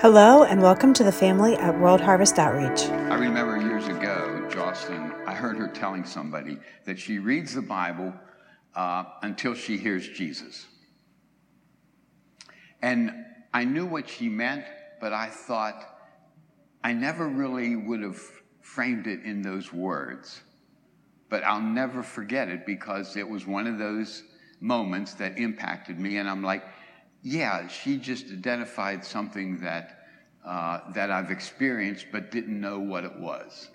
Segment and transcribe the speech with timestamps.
[0.00, 2.88] Hello, and welcome to the family at World Harvest Outreach.
[2.88, 8.14] I remember years ago, Jocelyn, I heard her telling somebody that she reads the Bible
[8.74, 10.66] uh, until she hears Jesus.
[12.80, 13.12] And
[13.52, 14.64] I knew what she meant,
[15.02, 15.98] but I thought
[16.82, 18.22] I never really would have
[18.62, 20.40] framed it in those words.
[21.28, 24.22] But I'll never forget it because it was one of those
[24.60, 26.16] moments that impacted me.
[26.16, 26.64] And I'm like,
[27.22, 30.06] yeah, she just identified something that,
[30.44, 33.68] uh, that I've experienced but didn't know what it was.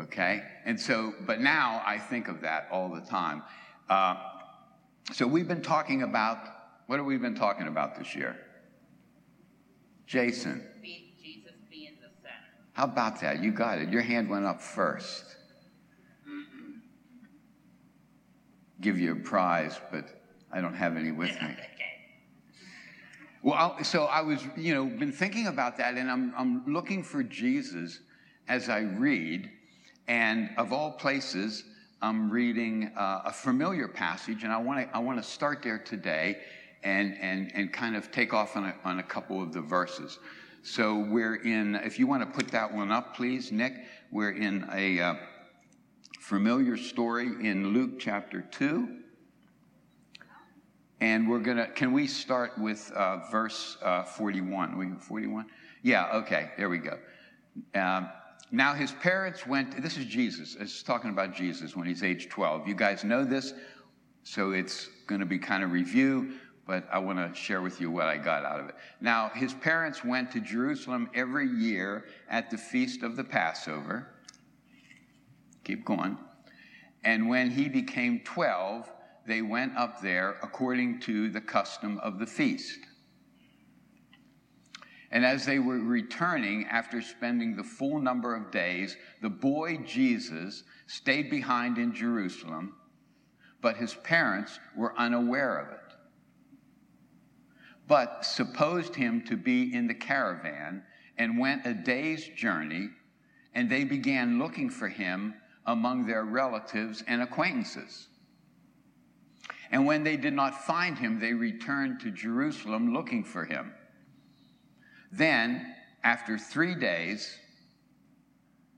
[0.00, 0.42] Okay?
[0.64, 3.42] And so, but now I think of that all the time.
[3.88, 4.16] Uh,
[5.12, 6.38] so we've been talking about,
[6.86, 8.36] what have we been talking about this year?
[10.06, 10.66] Jason.
[10.82, 12.34] Jesus being the center.
[12.72, 13.42] How about that?
[13.42, 13.90] You got it.
[13.90, 15.36] Your hand went up first.
[18.80, 20.22] Give you a prize, but
[20.52, 21.56] I don't have any with me.
[23.48, 27.22] Well, so I was, you know, been thinking about that, and I'm, I'm looking for
[27.22, 28.00] Jesus
[28.46, 29.48] as I read,
[30.06, 31.64] and of all places,
[32.02, 35.78] I'm reading uh, a familiar passage, and I want to I want to start there
[35.78, 36.40] today,
[36.84, 40.18] and and and kind of take off on a, on a couple of the verses.
[40.62, 41.76] So we're in.
[41.76, 43.72] If you want to put that one up, please, Nick.
[44.12, 45.14] We're in a uh,
[46.20, 48.97] familiar story in Luke chapter two.
[51.00, 54.76] And we're going to, can we start with uh, verse uh, 41?
[54.76, 55.46] We 41?
[55.82, 56.98] Yeah, okay, there we go.
[57.74, 58.08] Um,
[58.50, 62.66] now his parents went, this is Jesus, it's talking about Jesus when he's age 12.
[62.66, 63.52] You guys know this,
[64.24, 66.34] so it's going to be kind of review,
[66.66, 68.74] but I want to share with you what I got out of it.
[69.00, 74.08] Now his parents went to Jerusalem every year at the feast of the Passover.
[75.64, 76.18] Keep going.
[77.04, 78.90] And when he became 12,
[79.28, 82.80] they went up there according to the custom of the feast.
[85.10, 90.64] And as they were returning after spending the full number of days, the boy Jesus
[90.86, 92.74] stayed behind in Jerusalem,
[93.60, 95.94] but his parents were unaware of it.
[97.86, 100.82] But supposed him to be in the caravan
[101.16, 102.88] and went a day's journey,
[103.54, 105.34] and they began looking for him
[105.66, 108.08] among their relatives and acquaintances.
[109.70, 113.74] And when they did not find him, they returned to Jerusalem looking for him.
[115.12, 117.38] Then, after three days,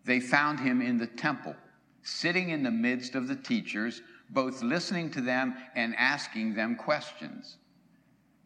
[0.05, 1.55] they found him in the temple,
[2.03, 7.57] sitting in the midst of the teachers, both listening to them and asking them questions.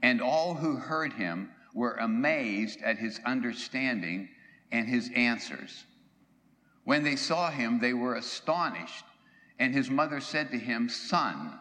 [0.03, 4.29] And all who heard him were amazed at his understanding
[4.71, 5.85] and his answers.
[6.85, 9.05] When they saw him, they were astonished.
[9.59, 11.59] And his mother said to him, Son,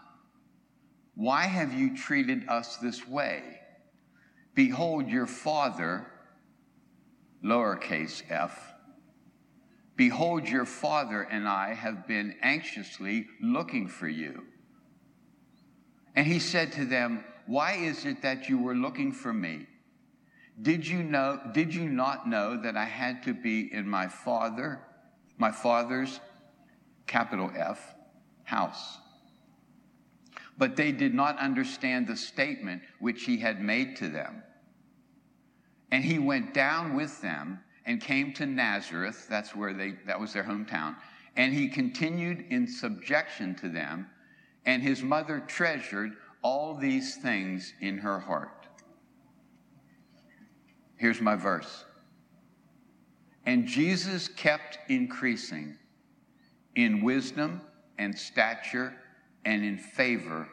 [1.16, 3.60] why have you treated us this way?
[4.56, 6.08] Behold, your father,
[7.44, 8.74] lowercase f,
[9.96, 14.44] behold, your father and I have been anxiously looking for you.
[16.16, 19.68] And he said to them, Why is it that you were looking for me?
[20.62, 24.82] Did you know, did you not know that I had to be in my father,
[25.38, 26.20] my father's
[27.08, 27.96] capital F
[28.44, 29.00] house?
[30.58, 34.44] But they did not understand the statement which he had made to them.
[35.92, 40.34] And he went down with them and came to Nazareth, that's where they that was
[40.34, 40.96] their hometown,
[41.36, 44.08] and he continued in subjection to them,
[44.66, 48.68] and his mother treasured all these things in her heart.
[50.96, 51.86] Here's my verse.
[53.46, 55.78] And Jesus kept increasing
[56.76, 57.62] in wisdom
[57.98, 58.96] and stature
[59.46, 60.48] and in favor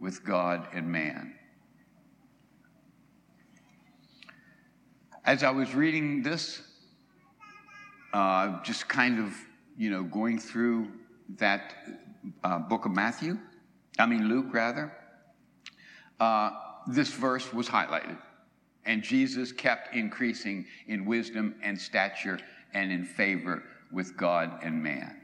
[0.00, 1.34] with God and man.
[5.24, 6.62] As I was reading this,
[8.12, 9.32] uh, just kind of,
[9.76, 10.90] you know, going through
[11.36, 11.74] that
[12.42, 13.38] uh, book of Matthew,
[13.98, 14.92] I mean, Luke, rather,
[16.18, 16.50] uh,
[16.88, 18.18] this verse was highlighted.
[18.84, 22.40] And Jesus kept increasing in wisdom and stature
[22.74, 23.62] and in favor
[23.92, 25.20] with God and man.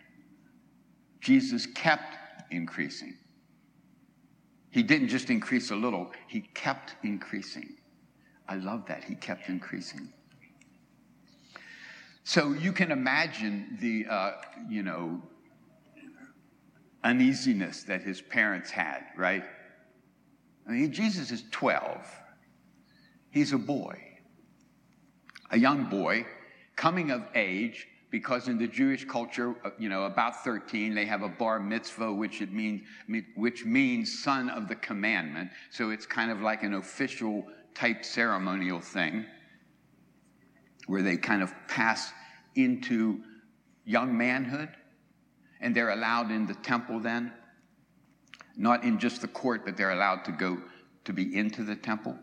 [1.20, 2.16] Jesus kept
[2.50, 3.16] increasing.
[4.70, 7.76] He didn't just increase a little, he kept increasing.
[8.48, 9.04] I love that.
[9.04, 10.12] He kept increasing.
[12.24, 14.32] So you can imagine the, uh,
[14.68, 15.22] you know,
[17.02, 19.44] uneasiness that his parents had, right?
[20.68, 22.06] I mean, Jesus is 12.
[23.30, 23.98] He's a boy,
[25.50, 26.26] a young boy
[26.76, 31.22] coming of age because in the Jewish culture, uh, you know, about 13, they have
[31.22, 32.82] a bar mitzvah, which it means,
[33.36, 35.50] which means son of the commandment.
[35.70, 37.44] So it's kind of like an official
[37.74, 39.26] type ceremonial thing.
[40.86, 42.12] where they kind of pass
[42.54, 43.20] into
[43.84, 44.70] young manhood
[45.60, 47.30] and they're allowed in the temple then.
[48.56, 50.58] Not in just the court, but they're allowed to go
[51.04, 52.18] to be into the temple.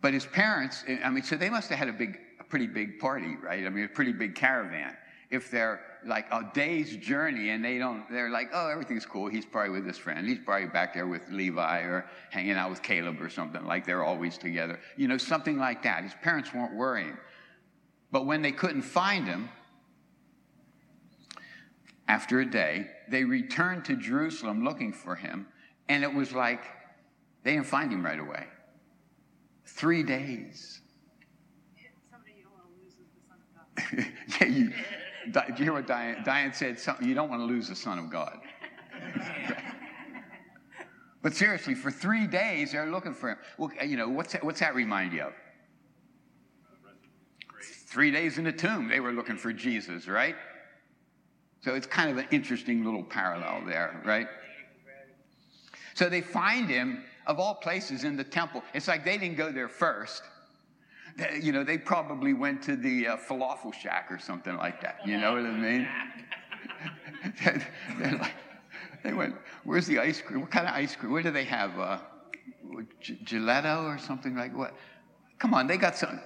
[0.00, 2.16] But his parents, I mean, so they must have had a big,
[2.48, 3.66] pretty big party, right?
[3.66, 4.96] I mean, a pretty big caravan.
[5.30, 9.28] If they're like a day's journey and they don't, they're like, oh, everything's cool.
[9.28, 10.26] He's probably with his friend.
[10.26, 14.04] He's probably back there with Levi or hanging out with Caleb or something, like they're
[14.04, 14.78] always together.
[14.96, 16.04] You know, something like that.
[16.04, 17.16] His parents weren't worrying.
[18.12, 19.48] But when they couldn't find him,
[22.08, 25.48] after a day, they returned to Jerusalem looking for him,
[25.88, 26.62] and it was like
[27.42, 28.46] they didn't find him right away.
[29.64, 30.80] Three days.
[34.40, 34.72] Yeah, you,
[35.32, 36.78] do you hear what Diane, Diane said?
[36.78, 38.38] Something, you don't want to lose the Son of God.
[41.22, 43.38] but seriously, for three days, they're looking for him.
[43.58, 45.32] Well, you know, what's that, what's that remind you of?
[47.86, 50.36] Three days in the tomb, they were looking for Jesus, right?
[51.62, 54.28] So it's kind of an interesting little parallel there, right?
[55.94, 58.62] So they find him, of all places, in the temple.
[58.74, 60.22] It's like they didn't go there first.
[61.40, 64.98] You know, they probably went to the uh, falafel shack or something like that.
[65.06, 65.88] You know what I mean?
[68.20, 68.34] like,
[69.02, 69.34] they went,
[69.64, 70.40] where's the ice cream?
[70.42, 71.12] What kind of ice cream?
[71.12, 71.78] What do they have?
[71.78, 71.98] Uh,
[73.00, 74.74] G- gelato or something like what?
[75.38, 76.20] Come on, they got some.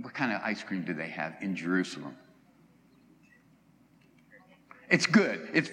[0.00, 2.16] What kind of ice cream do they have in Jerusalem?
[4.90, 5.48] It's good.
[5.54, 5.70] It's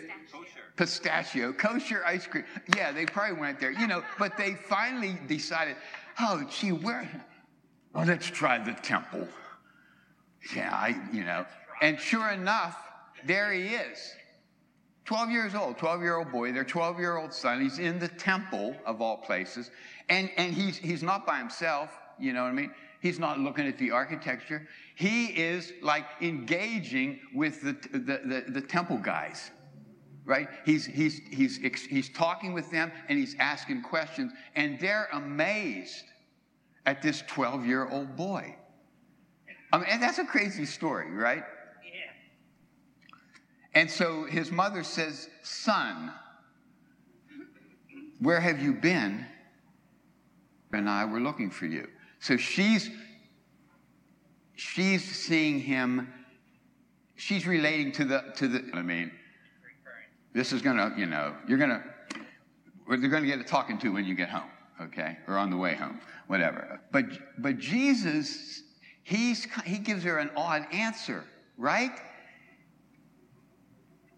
[0.78, 2.46] pistachio, kosher ice cream.
[2.76, 5.76] Yeah, they probably went there, you know, but they finally decided,
[6.20, 7.10] oh, gee, where?
[7.96, 9.28] Oh, let's try the temple.
[10.56, 11.46] Yeah, I, you know.
[11.82, 12.78] And sure enough,
[13.26, 14.14] there he is.
[15.06, 17.62] 12 years old, 12 year old boy, their 12 year old son.
[17.62, 19.72] He's in the temple of all places.
[20.08, 21.90] And, and he's, he's not by himself,
[22.20, 22.72] you know what I mean?
[23.02, 24.68] He's not looking at the architecture.
[24.96, 29.52] He is like engaging with the, the, the, the temple guys,
[30.26, 30.48] right?
[30.66, 36.04] He's, he's, he's, he's talking with them and he's asking questions, and they're amazed
[36.90, 38.56] at this 12 year old boy.
[39.72, 41.44] I mean, and that's a crazy story, right?
[41.84, 43.80] Yeah.
[43.80, 46.12] And so his mother says, Son,
[48.20, 49.24] where have you been?
[50.74, 51.88] And I were looking for you.
[52.20, 52.90] So she's
[54.56, 56.12] she's seeing him
[57.16, 59.10] she's relating to the to the i mean
[60.34, 61.82] this is gonna you know you're gonna
[62.90, 65.76] they're gonna get a talking to when you get home okay or on the way
[65.76, 67.06] home whatever but
[67.38, 68.64] but jesus
[69.04, 71.24] he's he gives her an odd answer
[71.58, 72.00] right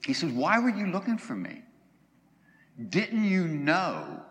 [0.06, 1.62] he says why were you looking for me
[2.90, 4.22] didn't you know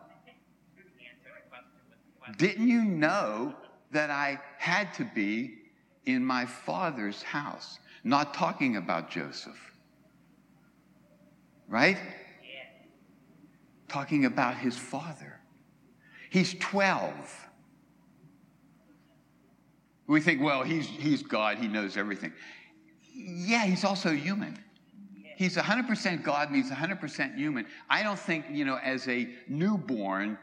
[2.37, 3.55] didn't you know
[3.91, 5.59] that I had to be
[6.07, 7.79] in my father's house?
[8.05, 9.59] Not talking about Joseph.
[11.69, 11.99] Right?
[13.89, 15.40] Talking about his father.
[16.31, 17.49] He's 12.
[20.07, 22.33] We think, well, he's, he's God, he knows everything.
[23.15, 24.59] Yeah, he's also human.
[25.37, 27.67] He's 100% God and he's 100% human.
[27.89, 30.39] I don't think, you know, as a newborn,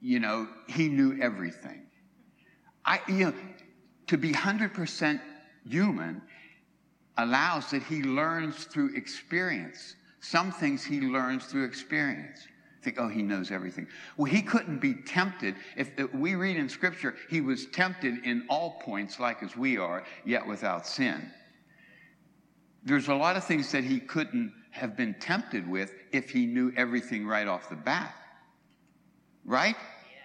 [0.00, 1.82] you know, he knew everything.
[2.84, 3.34] I, you know,
[4.08, 5.20] to be 100%
[5.68, 6.22] human
[7.16, 9.96] allows that he learns through experience.
[10.20, 12.46] Some things he learns through experience.
[12.82, 13.86] Think, oh, he knows everything.
[14.16, 15.54] Well, he couldn't be tempted.
[15.76, 19.76] If, if we read in Scripture, he was tempted in all points, like as we
[19.76, 21.30] are, yet without sin.
[22.82, 26.72] There's a lot of things that he couldn't have been tempted with if he knew
[26.74, 28.14] everything right off the bat.
[29.44, 29.76] Right?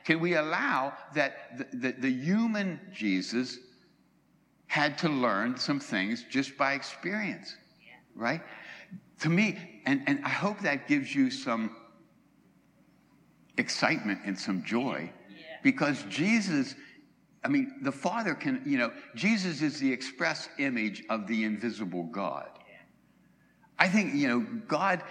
[0.06, 3.58] Can we allow that the, the, the, human Jesus
[4.68, 7.56] had to learn some things just by experience?
[8.16, 8.42] Right?
[9.22, 11.76] To me, and, and I hope that gives you some
[13.58, 15.12] excitement and some joy
[15.64, 16.76] because Jesus,
[17.44, 22.04] I mean, the Father can, you know, Jesus is the express image of the invisible
[22.04, 22.50] God.
[23.78, 25.04] I think, you know, God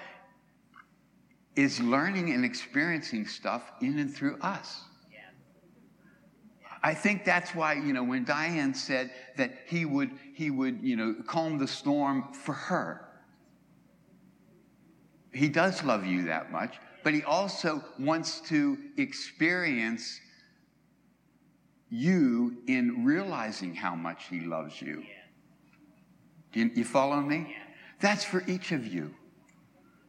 [1.57, 4.83] is learning and experiencing stuff in and through us.
[5.13, 5.19] Yeah.
[6.83, 10.97] I think that's why, you know, when Diane said that he would, he would, you
[10.97, 13.09] know, calm the storm for her.
[15.33, 20.21] He does love you that much, but he also wants to experience
[21.91, 25.05] you in realizing how much he loves you.
[26.55, 27.55] You, you follow me?
[28.01, 29.15] That's for each of you.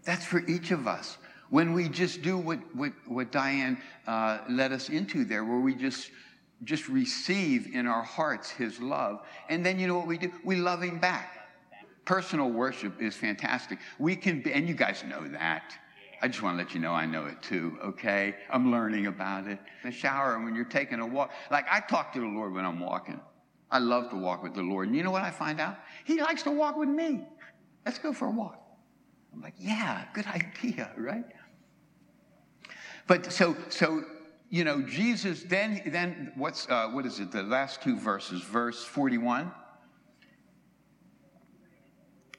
[0.03, 1.17] That's for each of us
[1.49, 5.75] when we just do what, what, what Diane uh, led us into there, where we
[5.75, 6.09] just
[6.63, 9.19] just receive in our hearts his love.
[9.49, 10.31] And then you know what we do?
[10.43, 11.49] We love him back.
[12.05, 13.77] Personal worship is fantastic.
[13.99, 15.77] We can be, and you guys know that.
[16.25, 18.33] I just want to let you know I know it too, okay?
[18.49, 19.59] I'm learning about it.
[19.83, 22.65] In the shower, when you're taking a walk, like I talk to the Lord when
[22.65, 23.21] I'm walking.
[23.69, 24.87] I love to walk with the Lord.
[24.87, 25.77] And you know what I find out?
[26.03, 27.27] He likes to walk with me.
[27.85, 28.59] Let's go for a walk.
[29.35, 31.25] I'm like, yeah, good idea, right?
[33.05, 34.03] But so, so
[34.49, 38.83] you know, Jesus then, then what's, uh, what is it, the last two verses, verse
[38.83, 39.51] 41?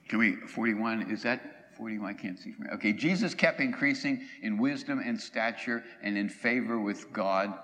[0.09, 2.09] Can we, 41, is that 41?
[2.09, 2.75] I can't see from here.
[2.75, 7.54] Okay, Jesus kept increasing in wisdom and stature and in favor with God.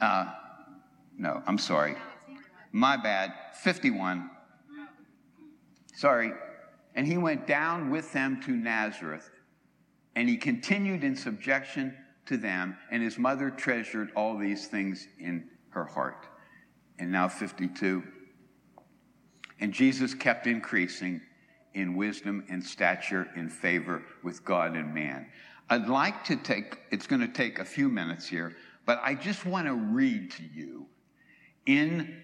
[0.00, 0.32] Uh,
[1.16, 1.96] no, I'm sorry.
[2.72, 3.32] My bad.
[3.54, 4.30] 51.
[5.94, 6.32] Sorry.
[6.94, 9.30] And he went down with them to Nazareth,
[10.14, 11.96] and he continued in subjection
[12.26, 16.26] to them, and his mother treasured all these things in her heart.
[16.98, 18.02] And now 52.
[19.60, 21.20] And Jesus kept increasing
[21.78, 25.26] in wisdom and stature in favor with God and man.
[25.70, 28.56] I'd like to take, it's going to take a few minutes here,
[28.86, 30.86] but I just want to read to you
[31.66, 32.22] in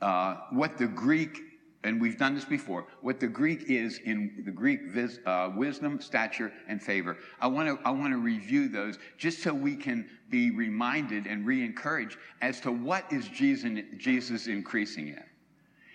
[0.00, 1.40] uh, what the Greek,
[1.82, 6.00] and we've done this before, what the Greek is in the Greek vis, uh, wisdom,
[6.00, 7.16] stature, and favor.
[7.40, 11.44] I want to I want to review those just so we can be reminded and
[11.44, 15.24] re-encouraged as to what is Jesus, Jesus increasing in.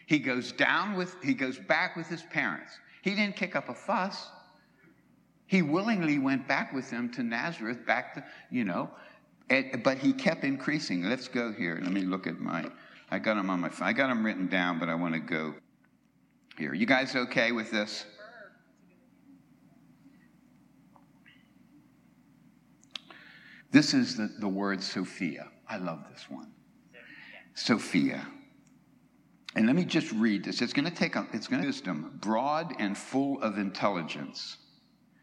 [0.09, 2.71] He goes down with, he goes back with his parents.
[3.03, 4.29] He didn't kick up a fuss.
[5.45, 8.89] He willingly went back with them to Nazareth, back to, you know,
[9.51, 11.03] and, but he kept increasing.
[11.03, 11.79] Let's go here.
[11.79, 12.65] Let me look at my,
[13.11, 13.87] I got them on my phone.
[13.87, 15.53] I got them written down, but I want to go
[16.57, 16.73] here.
[16.73, 18.07] You guys okay with this?
[23.69, 25.49] This is the, the word Sophia.
[25.69, 26.51] I love this one.
[27.53, 28.25] Sophia.
[29.55, 30.61] And let me just read this.
[30.61, 34.57] It's going to take a, it's going to wisdom, broad and full of intelligence,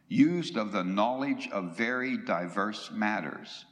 [0.09, 3.67] used of the knowledge of very diverse matters.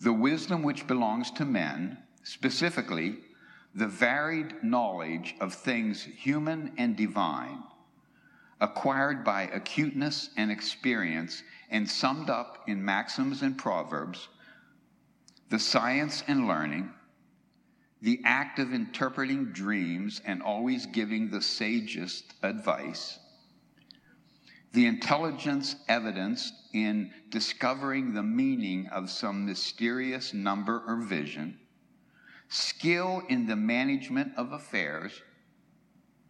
[0.00, 3.18] The wisdom which belongs to men, specifically,
[3.74, 7.62] the varied knowledge of things human and divine,
[8.60, 14.28] acquired by acuteness and experience, and summed up in maxims and proverbs,
[15.48, 16.92] the science and learning
[18.02, 23.20] the act of interpreting dreams and always giving the sagest advice,
[24.72, 31.56] the intelligence evidenced in discovering the meaning of some mysterious number or vision,
[32.48, 35.22] skill in the management of affairs.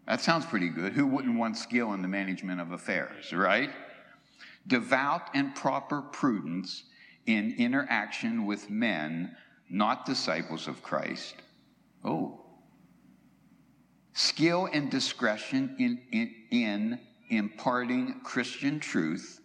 [0.07, 0.93] That sounds pretty good.
[0.93, 3.71] Who wouldn't want skill in the management of affairs, right?
[4.67, 6.85] Devout and proper prudence
[7.25, 9.37] in interaction with men,
[9.71, 11.37] not disciples of Christ
[12.05, 12.41] Oh.
[14.15, 19.41] Skill and discretion in, in, in imparting Christian truth,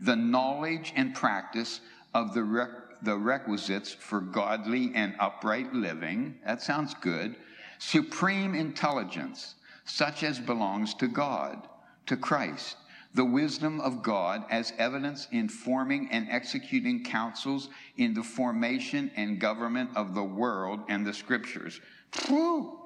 [0.00, 1.80] the knowledge and practice
[2.14, 2.70] of the,
[3.02, 6.36] the requisites for godly and upright living.
[6.46, 7.36] That sounds good.
[7.78, 11.68] Supreme intelligence, such as belongs to God,
[12.06, 12.76] to Christ
[13.14, 19.38] the wisdom of God as evidence in forming and executing counsels in the formation and
[19.38, 21.80] government of the world and the scriptures.
[22.26, 22.78] Whew,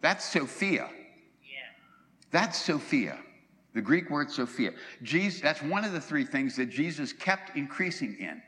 [0.00, 0.88] that's Sophia.
[1.42, 1.58] Yeah.
[2.30, 3.18] That's Sophia.
[3.74, 4.72] The Greek word Sophia.
[5.02, 8.40] Jesus, that's one of the three things that Jesus kept increasing in.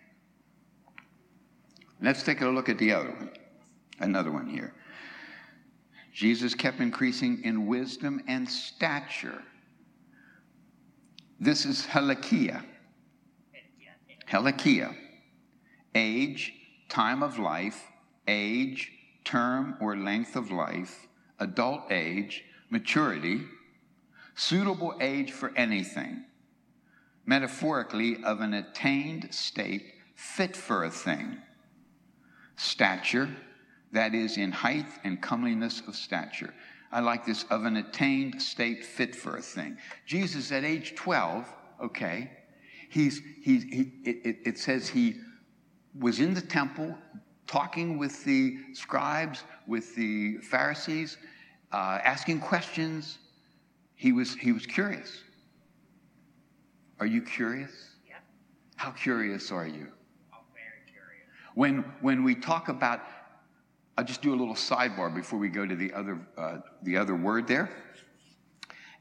[2.00, 3.30] Let's take a look at the other one.
[3.98, 4.74] Another one here.
[6.12, 9.42] Jesus kept increasing in wisdom and stature
[11.40, 12.64] this is Helikia.
[14.28, 14.94] Helikia.
[15.94, 16.52] Age,
[16.88, 17.84] time of life,
[18.28, 18.92] age,
[19.24, 21.06] term or length of life,
[21.38, 23.42] adult age, maturity,
[24.34, 26.24] suitable age for anything,
[27.24, 31.38] metaphorically of an attained state fit for a thing,
[32.56, 33.28] stature,
[33.92, 36.52] that is, in height and comeliness of stature.
[36.92, 39.76] I like this, of an attained state fit for a thing.
[40.06, 41.52] Jesus at age 12,
[41.82, 42.30] okay,
[42.90, 45.16] he's, he's, he, it, it says he
[45.98, 46.96] was in the temple
[47.46, 51.18] talking with the scribes, with the Pharisees,
[51.72, 53.18] uh, asking questions.
[53.94, 55.22] He was, he was curious.
[56.98, 57.72] Are you curious?
[58.08, 58.16] Yeah.
[58.76, 59.88] How curious are you?
[60.32, 61.28] I'm very curious.
[61.54, 63.00] When, when we talk about
[63.98, 67.16] I'll just do a little sidebar before we go to the other, uh, the other
[67.16, 67.70] word there.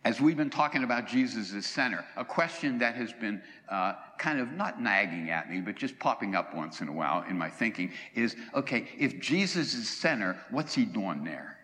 [0.06, 4.40] as we've been talking about Jesus as center, a question that has been uh, kind
[4.40, 7.50] of not nagging at me, but just popping up once in a while in my
[7.50, 11.58] thinking is okay, if Jesus is center, what's he doing there?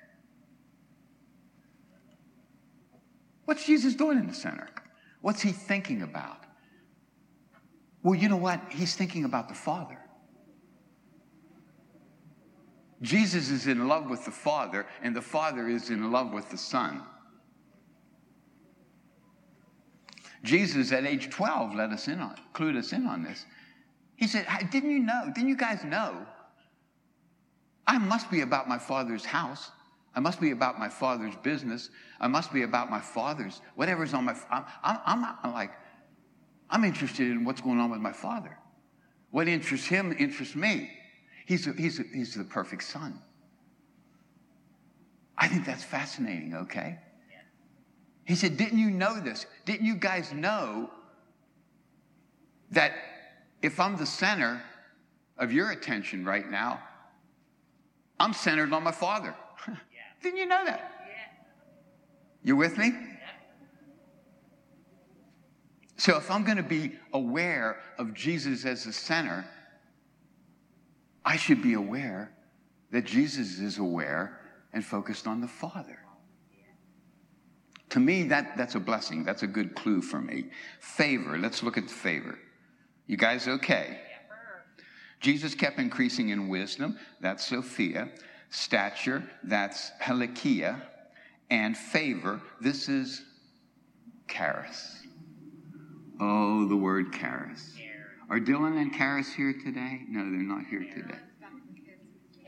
[3.46, 4.68] What's Jesus doing in the center?
[5.22, 6.40] What's he thinking about?
[8.04, 8.60] Well, you know what?
[8.72, 10.00] He's thinking about the Father.
[13.02, 16.58] Jesus is in love with the Father, and the Father is in love with the
[16.58, 17.02] Son.
[20.44, 23.46] Jesus, at age 12, let us in on, clued us in on this.
[24.16, 25.32] He said, Didn't you know?
[25.34, 26.26] Didn't you guys know?
[27.88, 29.72] I must be about my father's house.
[30.16, 31.90] I must be about my father's business.
[32.20, 35.72] I must be about my father's, whatever's on my, I'm, I'm, I'm like,
[36.70, 38.58] I'm interested in what's going on with my father.
[39.32, 40.92] What interests him interests me.
[41.52, 43.22] He's, he's, he's the perfect son.
[45.38, 46.98] I think that's fascinating, okay?
[48.24, 49.46] He said, Didn't you know this?
[49.66, 50.90] Didn't you guys know
[52.70, 52.94] that
[53.62, 54.64] if I'm the center
[55.38, 56.80] of your attention right now,
[58.18, 59.36] I'm centered on my Father?
[59.68, 59.76] Yeah.
[60.24, 61.02] Didn't you know that?
[61.06, 61.50] Yeah.
[62.44, 62.94] You with me?
[65.98, 69.46] So if I'm going to be aware of Jesus as the center,
[71.24, 72.32] I should be aware
[72.92, 74.40] that Jesus is aware
[74.74, 75.98] and focused on the Father.
[77.92, 79.26] To me, that, that's a blessing.
[79.26, 80.46] That's a good clue for me.
[80.80, 81.38] Favor.
[81.38, 82.40] Let's look at favor.
[83.06, 84.00] You guys okay?
[85.20, 86.98] Jesus kept increasing in wisdom.
[87.20, 88.10] That's Sophia.
[88.50, 89.24] Stature.
[89.44, 90.82] That's Helikia.
[91.50, 92.42] And favor.
[92.62, 93.24] This is
[94.30, 95.04] charis.
[96.22, 97.76] Oh, the word charis.
[98.32, 100.04] Are Dylan and Karis here today?
[100.08, 101.20] No, they're not here today.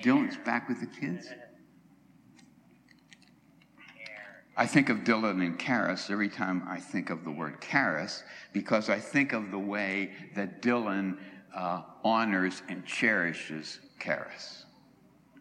[0.01, 1.27] Dylan's back with the kids?
[4.55, 8.23] I think of Dylan and Karis every time I think of the word charis
[8.53, 11.17] because I think of the way that Dylan
[11.53, 14.63] uh, honors and cherishes Karis.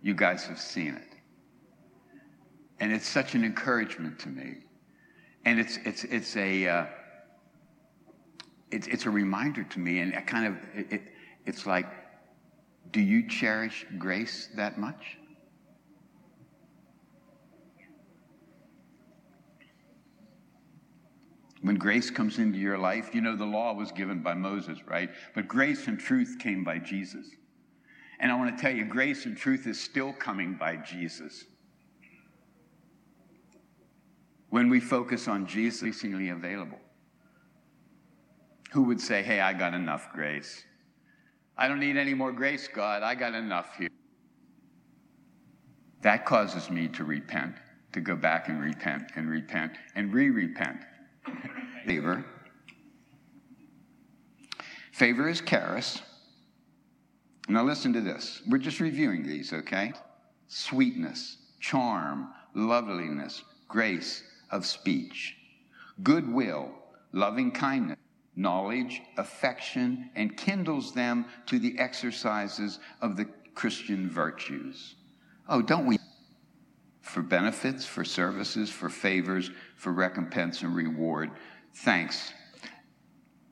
[0.02, 1.14] You guys have seen it.
[2.80, 4.56] And it's such an encouragement to me.
[5.44, 6.86] And it's, it's, it's, a, uh,
[8.72, 11.02] it's, it's a reminder to me, and it kind of, it,
[11.46, 11.86] it's like,
[12.90, 15.18] do you cherish grace that much?
[21.62, 25.10] When grace comes into your life, you know the law was given by Moses, right?
[25.34, 27.24] But grace and truth came by Jesus.
[28.18, 31.44] And I want to tell you, grace and truth is still coming by Jesus.
[34.50, 36.78] When we focus on Jesus, increasingly available.
[38.72, 40.64] Who would say, hey, I got enough grace?
[41.58, 43.02] I don't need any more grace, God.
[43.02, 43.90] I got enough here.
[46.00, 47.54] That causes me to repent,
[47.92, 50.78] to go back and repent and repent and re repent
[51.84, 52.24] favor.
[54.92, 56.00] Favor is charis.
[57.48, 58.40] Now listen to this.
[58.48, 59.92] We're just reviewing these, okay?
[60.48, 65.36] Sweetness, charm, loveliness, grace of speech,
[66.02, 66.70] goodwill,
[67.12, 67.98] loving kindness,
[68.34, 74.94] knowledge, affection, and kindles them to the exercises of the Christian virtues.
[75.48, 75.98] Oh, don't we?
[77.02, 81.30] For benefits, for services, for favors, for recompense and reward.
[81.74, 82.32] Thanks.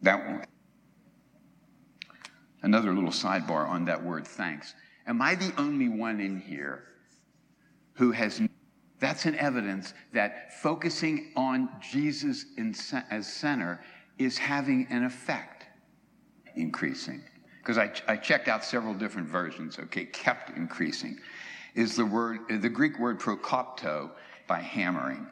[0.03, 0.45] That one.
[2.63, 4.75] Another little sidebar on that word thanks.
[5.07, 6.85] Am I the only one in here
[7.95, 8.41] who has
[9.01, 12.75] that's an evidence that focusing on Jesus in,
[13.11, 13.81] as center
[14.21, 15.65] is having an effect,
[16.55, 17.23] increasing.
[17.59, 21.19] Because I, I checked out several different versions, okay, kept increasing.
[21.75, 24.11] Is the word, the Greek word prokopto
[24.47, 25.27] by hammering,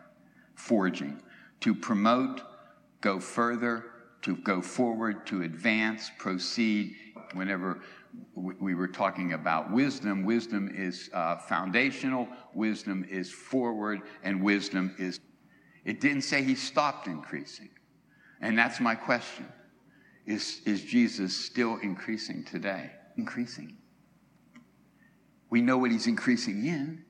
[0.55, 1.21] forging,
[1.61, 2.41] to promote,
[3.01, 3.85] go further,
[4.23, 6.95] to go forward, to advance, proceed.
[7.35, 7.83] Whenever
[8.35, 15.21] we were talking about wisdom, wisdom is uh, foundational, wisdom is forward, and wisdom is.
[15.85, 17.71] It didn't say he stopped increasing.
[18.41, 19.47] And that's my question.
[20.27, 22.91] Is, is Jesus still increasing today?
[23.17, 23.77] Increasing.
[25.51, 27.05] We know what he's increasing in.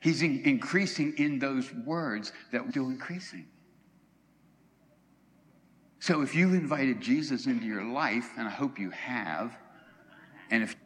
[0.00, 3.46] He's in, increasing in those words that we're still increasing.
[6.00, 9.56] So if you've invited Jesus into your life, and I hope you have,
[10.50, 10.76] and if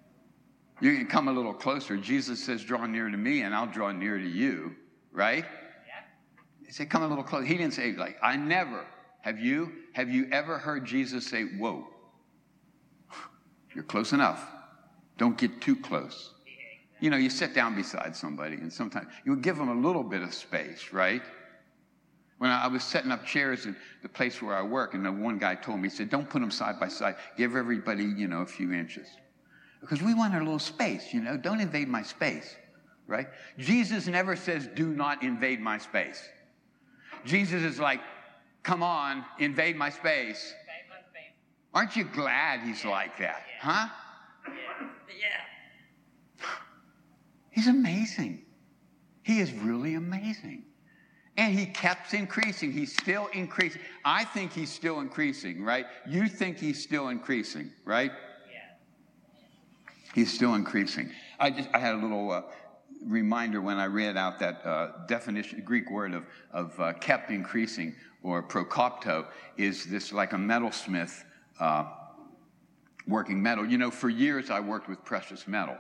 [0.81, 3.93] you can come a little closer, Jesus says, Draw near to me, and I'll draw
[3.93, 4.75] near to you,
[5.13, 5.45] right?
[5.87, 6.67] Yeah.
[6.67, 7.45] He said, Come a little closer.
[7.45, 8.85] He didn't say, like, I never.
[9.23, 9.73] Have you?
[9.95, 11.87] Have you ever heard Jesus say, Whoa,
[13.75, 14.45] you're close enough.
[15.17, 16.35] Don't get too close.
[17.01, 20.23] You know, you sit down beside somebody, and sometimes you give them a little bit
[20.23, 21.23] of space, right?
[22.39, 25.39] When I was setting up chairs in the place where I work, and the one
[25.39, 27.17] guy told me, he said, don't put them side by side.
[27.37, 29.07] Give everybody, you know, a few inches.
[29.81, 31.37] Because we want our little space, you know.
[31.37, 32.57] Don't invade my space,
[33.07, 33.29] right?
[33.59, 36.29] Jesus never says, do not invade my space.
[37.25, 38.01] Jesus is like,
[38.63, 40.55] come on, invade my space.
[40.61, 41.33] Invade my space.
[41.75, 43.43] Aren't you glad he's like that?
[43.61, 43.89] Huh?
[44.47, 44.89] Yeah.
[45.21, 46.47] Yeah.
[47.51, 48.45] He's amazing.
[49.23, 50.65] He is really amazing.
[51.37, 52.73] And he kept increasing.
[52.73, 53.81] He's still increasing.
[54.05, 55.87] I think he's still increasing, right?
[56.07, 58.11] You think he's still increasing, right?
[58.51, 58.59] Yeah.
[60.15, 61.11] He's still increasing.
[61.41, 62.43] I just I had a little uh,
[63.07, 67.95] reminder when I read out that uh, definition, Greek word of of uh, kept increasing
[68.23, 71.25] or prokopto is this like a metalsmith
[71.61, 71.87] uh,
[73.07, 73.67] working metal.
[73.67, 75.77] You know, for years I worked with precious metal,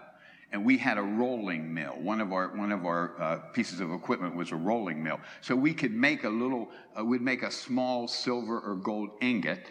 [0.50, 1.92] and we had a rolling mill.
[2.00, 5.54] One of our one of our uh, pieces of equipment was a rolling mill, so
[5.54, 6.68] we could make a little.
[6.98, 9.70] Uh, we'd make a small silver or gold ingot,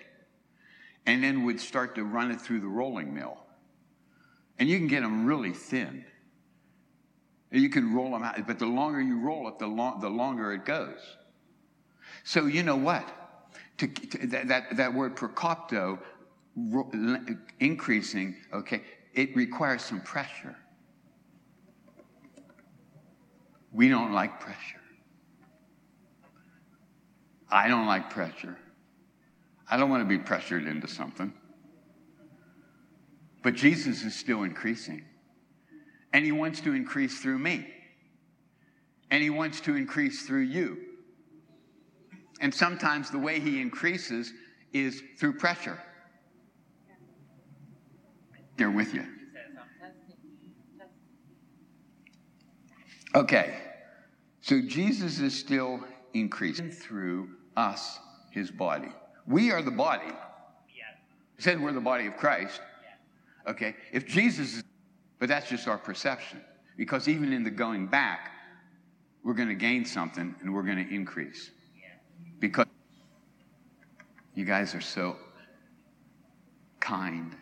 [1.05, 3.37] and then we'd start to run it through the rolling mill,
[4.59, 6.05] and you can get them really thin.
[7.51, 10.53] You can roll them out, but the longer you roll it, the, long, the longer
[10.53, 10.99] it goes.
[12.23, 13.05] So you know what?
[13.79, 15.99] To, to- that, that, that word prokopto,
[16.55, 16.91] ro-
[17.59, 18.83] increasing, okay,
[19.13, 20.55] it requires some pressure.
[23.73, 24.79] We don't like pressure.
[27.49, 28.57] I don't like pressure.
[29.69, 31.33] I don't want to be pressured into something.
[33.43, 35.03] But Jesus is still increasing.
[36.13, 37.67] And he wants to increase through me.
[39.10, 40.78] And he wants to increase through you.
[42.39, 44.34] And sometimes the way he increases
[44.74, 45.80] is through pressure.
[48.58, 49.02] They're with you.
[49.02, 50.80] He says, I'm testing you.
[50.80, 50.91] Testing
[53.15, 53.58] Okay.
[54.41, 58.00] So Jesus is still increasing through us,
[58.32, 58.89] his body.
[59.28, 60.12] We are the body.
[61.41, 62.62] He said we're the body of Christ.
[63.47, 63.76] Okay.
[63.91, 64.63] If Jesus is,
[65.21, 66.41] but that's just our perception.
[66.75, 68.31] Because even in the going back,
[69.23, 71.51] we're going to gain something and we're going to increase.
[72.39, 72.65] Because
[74.34, 75.15] you guys are so
[76.79, 77.36] kind.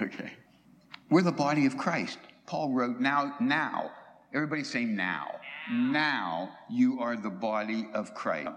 [0.00, 0.34] Okay.
[1.10, 2.20] We're the body of Christ.
[2.46, 3.90] Paul wrote, now, now,
[4.32, 5.32] everybody say now.
[5.68, 8.50] Now you are the body of Christ.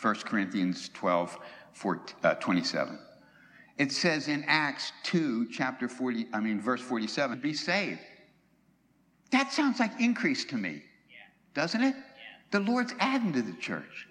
[0.00, 1.36] 1 Corinthians 12,
[1.72, 2.96] 14, uh, 27.
[3.80, 8.00] It says in Acts 2, chapter 40, I mean, verse 47, be saved.
[9.32, 11.16] That sounds like increase to me, Yeah.
[11.54, 11.96] doesn't it?
[11.96, 12.02] Yeah.
[12.50, 14.06] The Lord's adding to the church.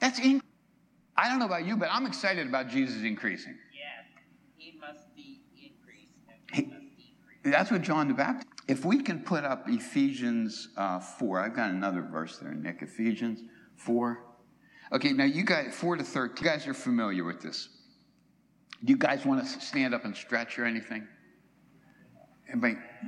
[0.00, 0.42] That's in.
[1.16, 3.56] I don't know about you, but I'm excited about Jesus increasing.
[3.72, 4.22] Yes.
[4.58, 7.42] He must be increased and He- must decrease.
[7.42, 8.48] That's what John the Baptist.
[8.68, 12.82] If we can put up Ephesians uh, 4, I've got another verse there, Nick.
[12.82, 13.40] Ephesians
[13.76, 14.22] 4.
[14.92, 17.70] Okay, now you guys, 4 to 13, you guys are familiar with this.
[18.84, 21.08] Do you guys want to stand up and stretch or anything?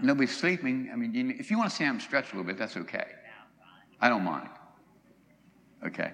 [0.02, 0.90] Nobody's sleeping.
[0.92, 3.06] I mean, if you want to stand up and stretch a little bit, that's okay.
[4.00, 4.48] I don't mind.
[5.84, 6.12] Okay.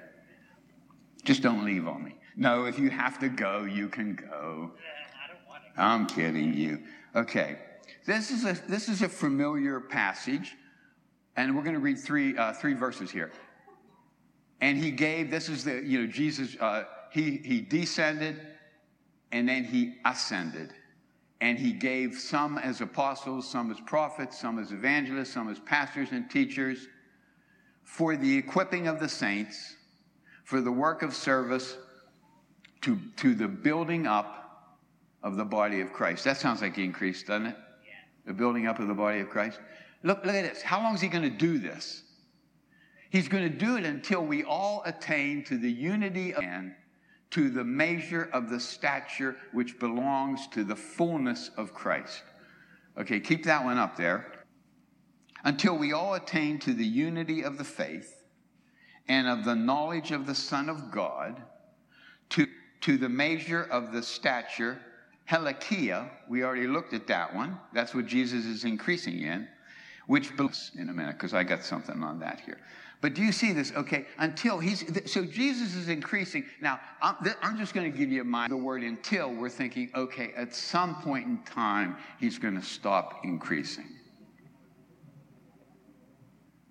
[1.25, 2.17] Just don't leave on me.
[2.37, 4.73] No, if you have to go, you can go.
[5.77, 6.83] I'm kidding you.
[7.15, 7.59] Okay.
[8.05, 10.57] This is a, this is a familiar passage,
[11.37, 13.31] and we're going to read three, uh, three verses here.
[14.61, 18.41] And he gave, this is the, you know, Jesus, uh, he, he descended
[19.33, 20.73] and then he ascended.
[21.41, 26.13] And he gave some as apostles, some as prophets, some as evangelists, some as pastors
[26.13, 26.87] and teachers
[27.83, 29.75] for the equipping of the saints,
[30.45, 31.77] for the work of service,
[32.83, 34.79] to, to the building up
[35.23, 36.25] of the body of Christ.
[36.25, 37.57] That sounds like increase, doesn't it?
[37.57, 37.93] Yeah.
[38.27, 39.61] The building up of the body of Christ.
[40.03, 40.63] Look, look at this.
[40.63, 42.03] How long is he going to do this?
[43.11, 46.75] He's going to do it until we all attain to the unity of man,
[47.33, 52.23] to the measure of the stature which belongs to the fullness of Christ.
[52.99, 54.45] Okay, keep that one up there.
[55.45, 58.23] Until we all attain to the unity of the faith
[59.09, 61.43] and of the knowledge of the Son of God,
[62.31, 62.47] to,
[62.83, 64.79] to the measure of the stature,
[65.29, 67.59] helikia, we already looked at that one.
[67.73, 69.49] That's what Jesus is increasing in,
[70.13, 72.59] which belongs in a minute, because I got something on that here.
[73.01, 73.73] But do you see this?
[73.75, 76.45] Okay, until he's, so Jesus is increasing.
[76.61, 79.33] Now, I'm, I'm just going to give you my, the word until.
[79.33, 83.87] We're thinking, okay, at some point in time, he's going to stop increasing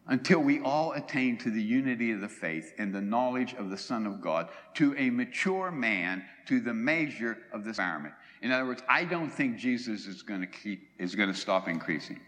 [0.06, 3.78] until we all attain to the unity of the faith and the knowledge of the
[3.78, 8.14] Son of God, to a mature man, to the measure of the environment.
[8.44, 11.68] In other words, I don't think Jesus is going to keep is going to stop
[11.68, 12.20] increasing.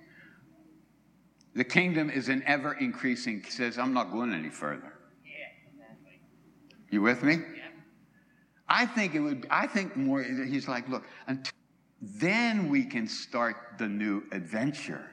[1.56, 3.44] The kingdom is an ever increasing.
[3.44, 4.94] He says, I'm not going any further.
[6.90, 7.40] You with me?
[8.68, 11.54] I think it would, I think more, he's like, look, until,
[12.02, 15.10] then we can start the new adventure.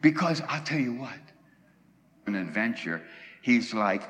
[0.00, 1.18] Because I'll tell you what,
[2.26, 3.02] an adventure,
[3.42, 4.02] he's like,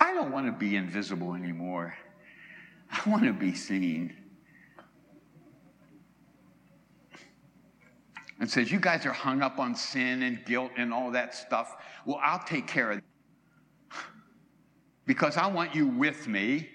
[0.00, 1.94] I don't want to be invisible anymore.
[2.90, 4.14] I want to be seen.
[8.40, 11.76] And says, You guys are hung up on sin and guilt and all that stuff.
[12.06, 13.04] Well, I'll take care of it.
[15.06, 16.68] Because I want you with me.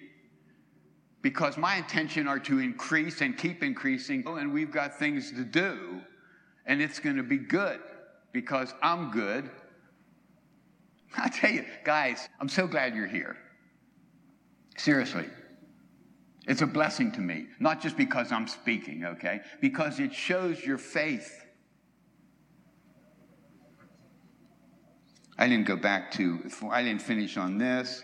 [1.22, 4.24] Because my intention are to increase and keep increasing.
[4.26, 6.02] Oh, and we've got things to do.
[6.66, 7.80] And it's going to be good.
[8.32, 9.50] Because I'm good.
[11.18, 13.38] I tell you, guys, I'm so glad you're here.
[14.78, 15.28] Seriously.
[16.46, 19.42] It's a blessing to me, not just because I'm speaking, okay?
[19.62, 21.43] Because it shows your faith.
[25.38, 26.40] I didn't go back to,
[26.72, 28.04] I didn't finish on this.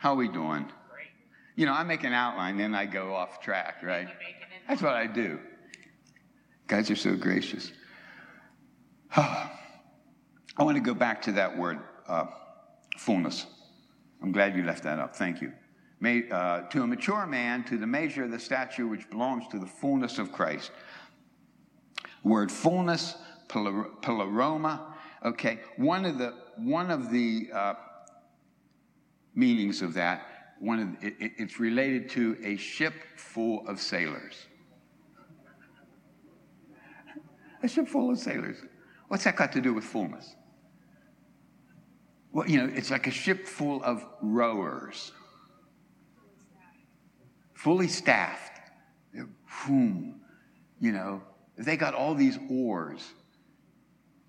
[0.00, 0.66] How are we doing?
[0.90, 1.08] Great.
[1.56, 4.08] You know, I make an outline, then I go off track, right?
[4.08, 4.68] You're making it.
[4.68, 5.38] That's what I do.
[6.66, 7.72] Guys are so gracious.
[9.16, 9.50] I
[10.58, 12.26] want to go back to that word, uh,
[12.98, 13.46] fullness.
[14.22, 15.14] I'm glad you left that up.
[15.14, 15.52] Thank you.
[16.00, 19.58] May, uh, to a mature man, to the measure of the stature which belongs to
[19.58, 20.70] the fullness of Christ.
[22.22, 23.16] Word fullness,
[23.48, 24.93] pleroma.
[25.24, 27.74] Okay, one of the one of the uh,
[29.34, 30.26] meanings of that,
[30.60, 34.34] one of it, it's related to a ship full of sailors.
[37.62, 38.58] A ship full of sailors.
[39.08, 40.34] What's that got to do with fullness?
[42.32, 45.12] Well, you know, it's like a ship full of rowers,
[47.54, 48.50] fully staffed.
[49.66, 50.20] Whom,
[50.80, 51.22] you know,
[51.56, 53.14] they got all these oars,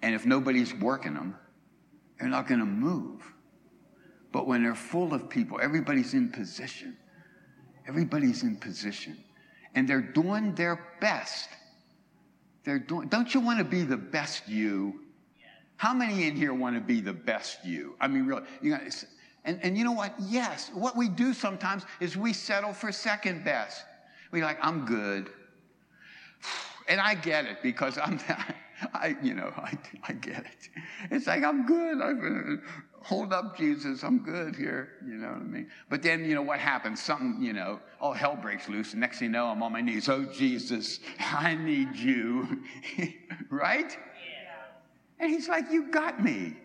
[0.05, 1.35] and if nobody's working them,
[2.19, 3.23] they're not going to move.
[4.31, 6.95] But when they're full of people, everybody's in position.
[7.87, 9.17] Everybody's in position,
[9.73, 11.49] and they're doing their best.
[12.63, 13.07] They're doing.
[13.07, 15.01] Don't you want to be the best you?
[15.77, 17.95] How many in here want to be the best you?
[17.99, 18.79] I mean, really, you know,
[19.43, 20.13] and, and you know what?
[20.19, 23.83] Yes, what we do sometimes is we settle for second best.
[24.31, 25.31] We like, I'm good.
[26.87, 28.19] And I get it because I'm,
[28.93, 30.69] I, you know, I, I get it.
[31.11, 32.01] It's like, I'm good.
[32.01, 32.11] I
[33.01, 34.03] hold up, Jesus.
[34.03, 34.93] I'm good here.
[35.05, 35.69] You know what I mean?
[35.89, 37.01] But then, you know, what happens?
[37.01, 38.91] Something, you know, all hell breaks loose.
[38.91, 40.09] And next thing you know, I'm on my knees.
[40.09, 42.63] Oh, Jesus, I need you.
[43.49, 43.91] right?
[43.91, 45.19] Yeah.
[45.19, 46.57] And he's like, You got me.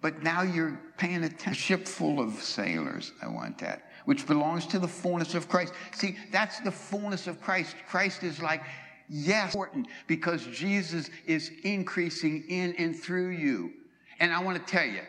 [0.00, 1.52] But now you're paying attention.
[1.52, 5.72] A ship full of sailors, I want that, which belongs to the fullness of Christ.
[5.92, 7.74] See, that's the fullness of Christ.
[7.88, 8.62] Christ is like,
[9.08, 13.72] yes, important because Jesus is increasing in and through you.
[14.20, 15.02] And I want to tell you,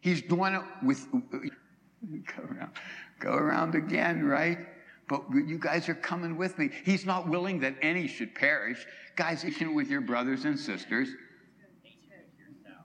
[0.00, 2.70] he's doing it with, go around,
[3.18, 4.58] go around again, right?
[5.08, 6.70] But you guys are coming with me.
[6.84, 8.86] He's not willing that any should perish.
[9.16, 11.08] Guys, you with your brothers and sisters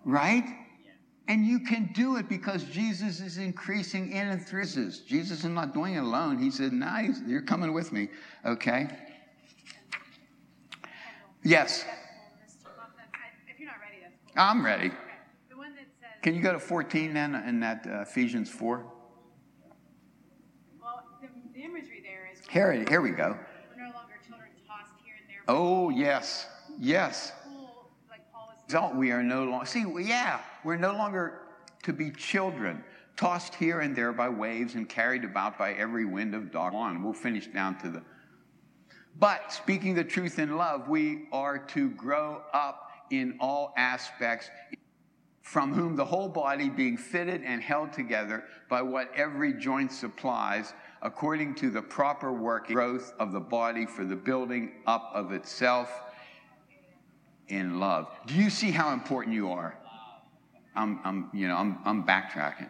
[0.05, 0.45] right?
[1.27, 4.99] And you can do it because Jesus is increasing in and through us.
[4.99, 6.37] Jesus is not doing it alone.
[6.37, 8.09] He said, "Nice, you're coming with me."
[8.45, 8.87] Okay.
[11.45, 11.85] Yes.
[13.47, 14.33] If you're not ready, that's cool.
[14.35, 14.89] I'm ready.
[15.49, 18.83] The one that says, Can you go to 14 then in that uh, Ephesians 4?
[20.81, 23.37] well, the, the imagery there is Here, here we go.
[23.77, 25.43] we're no longer children tossed here and there.
[25.47, 26.47] Oh, yes.
[26.79, 27.31] Yes.
[27.43, 28.21] Cool, like
[28.67, 31.41] Don't we are no longer, see, yeah, we're no longer
[31.83, 32.83] to be children,
[33.15, 37.03] tossed here and there by waves and carried about by every wind of doctrine.
[37.03, 38.03] We'll finish down to the.
[39.17, 44.49] But speaking the truth in love, we are to grow up in all aspects,
[45.41, 50.73] from whom the whole body being fitted and held together by what every joint supplies,
[51.01, 56.01] according to the proper working growth of the body for the building up of itself
[57.47, 58.09] in love.
[58.25, 59.77] Do you see how important you are?
[60.75, 62.69] I'm, I'm you know, I'm, I'm backtracking.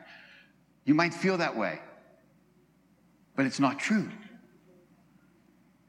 [0.83, 1.79] You might feel that way,
[3.35, 4.09] but it's not true.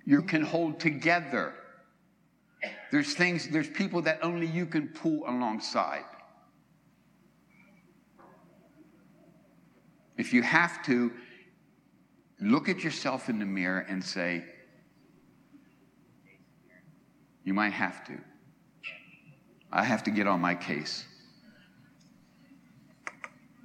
[0.06, 1.52] You can hold together.
[2.92, 6.04] There's things, there's people that only you can pull alongside.
[10.16, 11.12] If you have to,
[12.40, 14.44] look at yourself in the mirror and say,
[17.44, 18.18] you might have to.
[19.72, 21.04] I have to get on my case.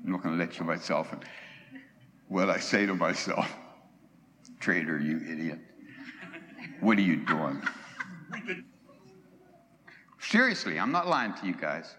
[0.04, 1.14] I'm not going to let you myself.
[1.14, 1.24] And
[2.28, 3.56] what I say to myself,
[4.60, 5.60] Trader, you idiot.
[6.82, 7.62] What are you doing?
[10.20, 11.96] Seriously, I'm not lying to you guys.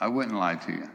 [0.00, 0.90] I wouldn't lie to you.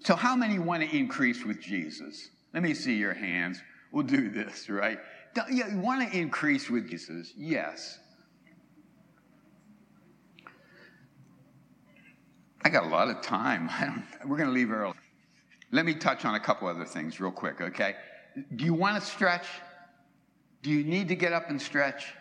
[0.00, 2.30] So, how many want to increase with Jesus?
[2.54, 3.60] Let me see your hands.
[3.92, 4.98] We'll do this, right?
[5.34, 7.32] Don't, you want to increase with Jesus?
[7.36, 7.98] Yes.
[12.62, 13.70] I got a lot of time.
[14.26, 14.94] we're going to leave early.
[15.70, 17.94] Let me touch on a couple other things real quick, okay?
[18.56, 19.46] Do you want to stretch?
[20.62, 22.14] Do you need to get up and stretch?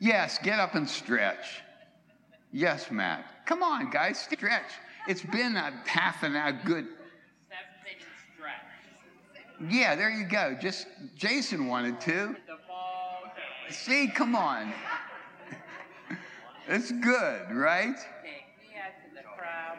[0.00, 1.60] Yes, get up and stretch.
[2.52, 3.24] Yes, Matt.
[3.46, 4.70] Come on, guys, stretch.
[5.08, 6.86] It's been a half an hour good.
[9.68, 10.56] Yeah, there you go.
[10.60, 10.86] Just
[11.16, 12.36] Jason wanted to.
[13.70, 14.72] See, come on.
[16.70, 17.96] It's good, right?
[17.96, 19.78] Take me out to the crowd.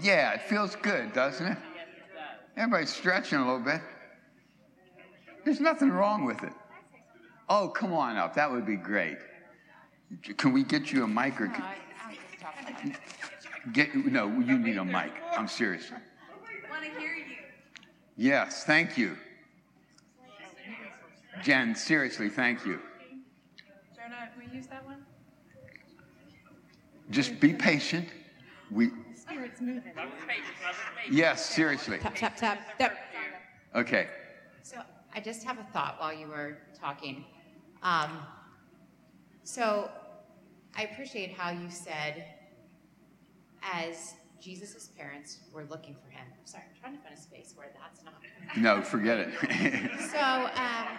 [0.00, 1.58] Yeah, it feels good, doesn't it?
[1.74, 2.40] Yes, it does.
[2.56, 3.80] Everybody's stretching a little bit.
[5.44, 6.52] There's nothing wrong with it.
[7.48, 8.34] Oh, come on up.
[8.34, 9.18] That would be great.
[10.36, 11.52] Can we get you a mic or
[13.72, 15.12] get no, you need a mic.
[15.36, 15.90] I'm serious.
[15.90, 17.24] Want to hear you.
[18.16, 19.16] Yes, thank you.
[21.42, 22.80] Jen, seriously, thank you.
[23.94, 25.04] Jonah, can we use that one?
[27.10, 28.08] Just be patient.
[28.70, 28.90] We
[29.28, 29.92] Spirit's moving.
[29.96, 31.14] Love is patient, love is patient.
[31.14, 31.98] yes, seriously.
[31.98, 32.60] Tap, tap, tap.
[32.78, 32.96] Yep.
[33.74, 34.08] Okay.
[34.62, 34.80] So
[35.14, 37.24] I just have a thought while you were talking.
[37.82, 38.18] Um,
[39.42, 39.90] so
[40.76, 42.24] I appreciate how you said,
[43.62, 46.26] as Jesus' parents were looking for him.
[46.44, 48.14] Sorry, I'm trying to find a space where that's not.
[48.56, 49.90] No, forget it.
[50.10, 50.98] So, um,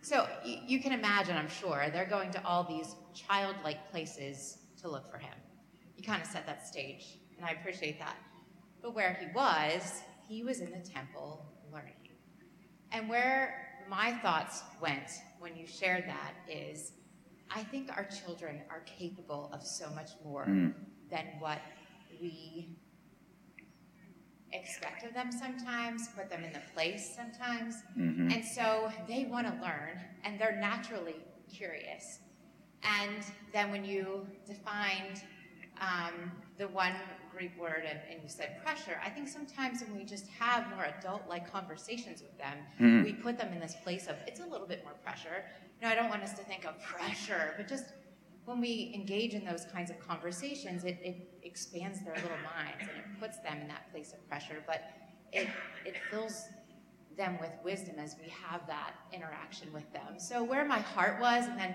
[0.00, 4.88] so you, you can imagine, I'm sure, they're going to all these childlike places to
[4.88, 5.34] look for him.
[6.02, 8.16] You kind of set that stage, and I appreciate that.
[8.82, 11.94] But where he was, he was in the temple learning.
[12.90, 16.92] And where my thoughts went when you shared that is
[17.54, 20.74] I think our children are capable of so much more Mm.
[21.08, 21.60] than what
[22.20, 22.76] we
[24.52, 27.76] expect of them sometimes, put them in the place sometimes.
[27.96, 28.32] Mhm.
[28.34, 31.16] And so they want to learn and they're naturally
[31.48, 32.20] curious.
[32.82, 35.22] And then when you defined
[35.80, 36.92] um, the one
[37.36, 40.84] Greek word and, and you said pressure, I think sometimes when we just have more
[40.84, 43.04] adult like conversations with them, Mhm.
[43.04, 45.44] we put them in this place of it's a little bit more pressure.
[45.80, 47.86] No, I don't want us to think of pressure, but just
[48.44, 52.90] when we engage in those kinds of conversations, it, it expands their little minds and
[52.90, 54.82] it puts them in that place of pressure, but
[55.32, 55.48] it,
[55.84, 56.44] it fills
[57.16, 60.18] them with wisdom as we have that interaction with them.
[60.18, 61.74] So where my heart was, and then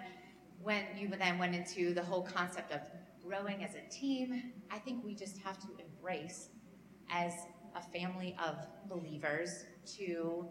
[0.62, 2.82] when you then went into the whole concept of
[3.28, 6.50] growing as a team, I think we just have to embrace
[7.12, 7.34] as
[7.76, 8.56] a family of
[8.90, 9.66] believers
[9.98, 10.46] to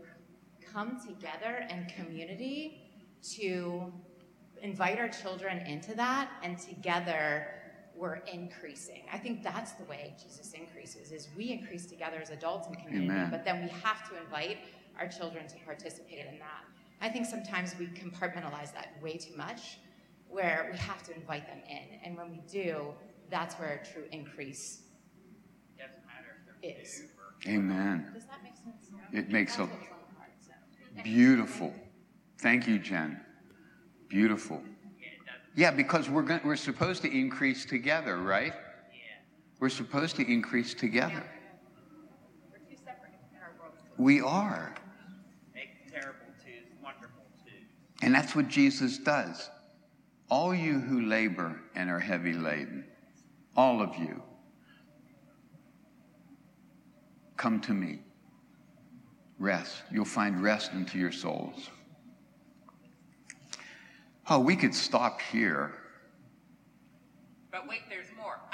[0.73, 2.83] come together in community
[3.35, 3.93] to
[4.63, 7.49] invite our children into that and together
[7.95, 12.67] we're increasing i think that's the way jesus increases is we increase together as adults
[12.69, 13.31] in community Amen.
[13.31, 14.59] but then we have to invite
[14.99, 16.65] our children to participate in that
[17.03, 19.79] i think sometimes we compartmentalize that way too much
[20.29, 22.93] where we have to invite them in and when we do
[23.31, 24.83] that's where a true increase
[25.79, 27.05] Doesn't matter if they're is
[27.47, 28.11] Amen.
[28.15, 31.03] does that make sense It makes a That's what's on the heart, so.
[31.03, 31.73] beautiful.
[32.39, 33.21] Thank you, Jen.
[34.09, 34.63] Beautiful.
[35.01, 35.41] Yeah, it doesn't.
[35.55, 38.53] Yeah, because we're going, we're supposed to increase together, right?
[38.93, 38.99] Yeah.
[39.59, 41.25] We're supposed to increase together.
[42.51, 43.75] We're too separate in our world.
[43.97, 44.75] We are.
[45.55, 47.65] Make terrible twos wonderful twos.
[48.03, 49.51] And that's what Jesus does.
[50.29, 52.85] All you who labor and are heavy laden,
[53.57, 54.23] all of you,
[57.37, 58.01] come to me.
[59.39, 59.83] Rest.
[59.91, 61.71] You'll find rest into your souls.
[64.29, 65.75] Oh, we could stop here.
[67.53, 68.41] But wait, there's more.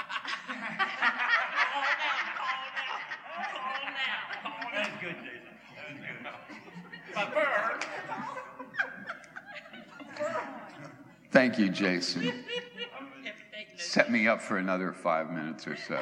[4.73, 5.53] That was good, Jason.
[5.77, 7.15] That was good.
[7.15, 7.87] But first,
[11.33, 12.25] Thank you, Jason.
[12.25, 12.35] if you
[13.53, 15.99] take this, Set me up for another five minutes or so.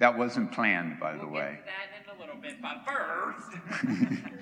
[0.00, 1.60] That wasn't planned, by the we'll way.
[1.66, 2.60] that in a little bit.
[2.60, 3.52] But first,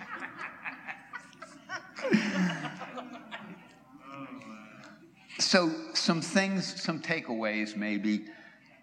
[5.40, 8.24] So, some things, some takeaways, maybe,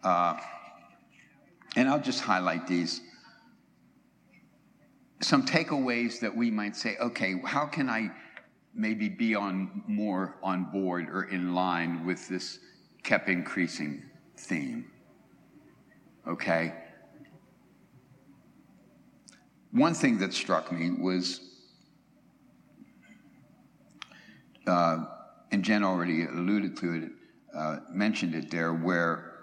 [0.04, 0.40] uh,
[1.76, 3.02] and I'll just highlight these.
[5.22, 8.10] Some takeaways that we might say, okay, how can I
[8.76, 12.60] maybe be on more on board or in line with this
[13.04, 14.04] kept increasing
[14.38, 14.92] theme?
[16.28, 16.74] Okay.
[19.76, 21.42] one thing that struck me was,
[24.68, 25.06] uh,
[25.52, 27.12] and Jen already alluded to it,
[27.54, 29.34] uh, mentioned it there, where,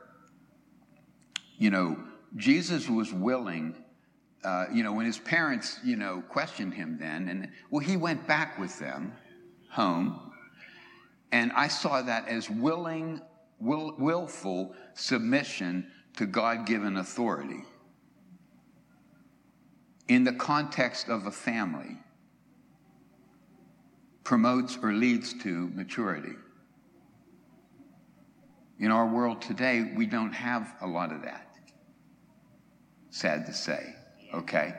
[1.59, 1.99] you know,
[2.37, 3.77] Jesus was willing,
[4.43, 8.27] uh, you know, when his parents, you know, questioned him then, and well, he went
[8.27, 9.13] back with them
[9.73, 10.33] home,
[11.33, 13.21] and I saw that as willing,
[13.59, 17.65] will, willful submission to God given authority
[20.09, 21.97] in the context of a family
[24.25, 26.37] promotes or leads to maturity.
[28.79, 31.47] In our world today, we don't have a lot of that.
[33.11, 33.95] Sad to say,
[34.35, 34.75] okay?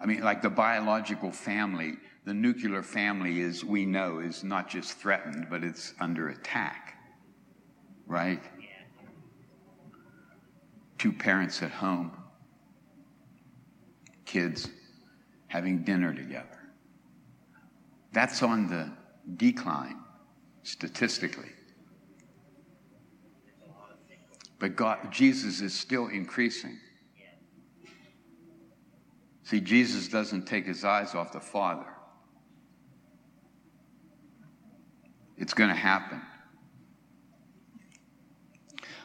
[0.00, 1.94] I mean, like the biological family,
[2.24, 6.96] the nuclear family is, we know, is not just threatened, but it's under attack,
[8.06, 8.42] right?
[10.98, 12.12] Two parents at home,
[14.26, 14.68] kids
[15.48, 16.58] having dinner together.
[18.12, 18.92] That's on the
[19.36, 19.96] decline
[20.62, 21.50] statistically.
[24.58, 26.78] But God, Jesus is still increasing.
[29.44, 31.86] See, Jesus doesn't take his eyes off the Father.
[35.40, 36.20] It's going to happen.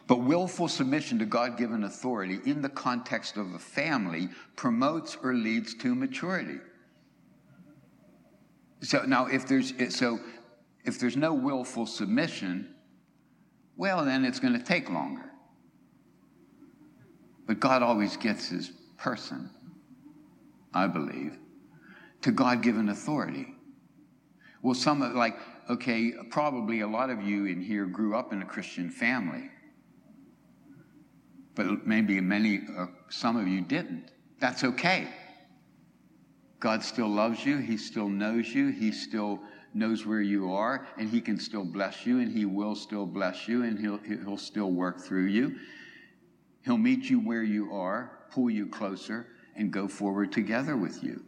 [0.05, 5.33] But willful submission to God given authority in the context of a family promotes or
[5.33, 6.59] leads to maturity.
[8.81, 10.19] So now, if there's so,
[10.83, 12.75] if there's no willful submission,
[13.77, 15.31] well, then it's going to take longer.
[17.47, 19.49] But God always gets His person,
[20.73, 21.37] I believe,
[22.21, 23.55] to God-given authority.
[24.61, 25.37] Well, some of like
[25.69, 29.49] okay, probably a lot of you in here grew up in a Christian family,
[31.55, 34.11] but maybe many, uh, some of you didn't.
[34.39, 35.07] That's okay.
[36.59, 37.57] God still loves you.
[37.57, 38.69] He still knows you.
[38.69, 39.39] He still
[39.73, 43.47] knows where you are, and He can still bless you, and He will still bless
[43.47, 45.55] you, and He'll, he'll still work through you.
[46.63, 51.23] He'll meet you where you are, pull you closer, and go forward together with you.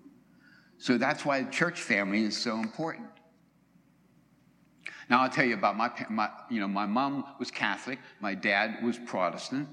[0.77, 3.07] So that's why church family is so important.
[5.09, 8.83] Now I'll tell you about my, my you know, my mom was Catholic, my dad
[8.83, 9.69] was Protestant.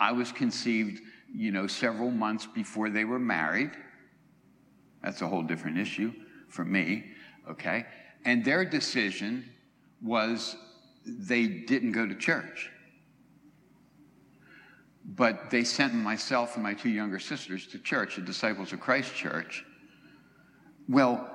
[0.00, 1.00] I was conceived,
[1.32, 3.70] you know, several months before they were married.
[5.02, 6.12] That's a whole different issue
[6.48, 7.04] for me,
[7.48, 7.86] okay?
[8.24, 9.48] And their decision
[10.02, 10.56] was
[11.06, 12.70] they didn't go to church.
[15.04, 19.14] But they sent myself and my two younger sisters to church, the Disciples of Christ
[19.14, 19.64] Church.
[20.88, 21.28] Well,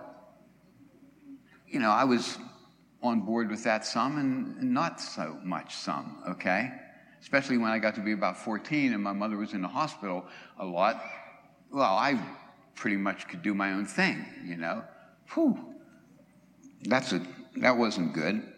[1.68, 2.38] you know, I was
[3.08, 6.72] on board with that some and not so much some, okay?
[7.22, 10.26] Especially when I got to be about 14 and my mother was in the hospital
[10.60, 11.04] a lot.
[11.72, 12.20] Well, I
[12.76, 14.84] pretty much could do my own thing, you know?
[15.34, 15.74] Whew.
[16.84, 17.22] That's a,
[17.58, 18.54] that wasn't good.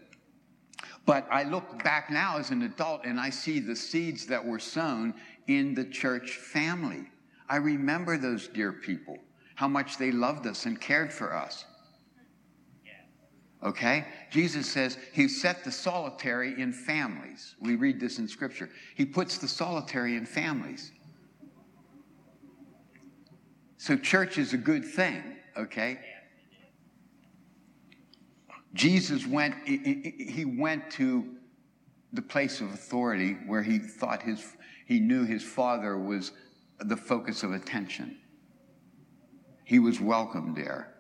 [1.06, 4.60] But I look back now as an adult and I see the seeds that were
[4.60, 5.16] sown
[5.48, 7.08] in the church family.
[7.50, 9.18] I remember those dear people,
[9.56, 11.66] how much they loved us and cared for us.
[13.64, 14.06] Okay?
[14.30, 17.56] Jesus says he set the solitary in families.
[17.60, 18.70] We read this in scripture.
[18.96, 20.92] He puts the solitary in families.
[23.78, 25.24] So church is a good thing,
[25.58, 26.00] okay?
[28.74, 31.36] Jesus went he went to
[32.14, 34.56] the place of authority where he thought his
[34.86, 36.34] he knew his father was
[36.80, 38.18] the focus of attention.
[39.64, 40.96] He was welcome there.